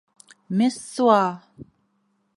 [0.57, 1.23] —Мессуа!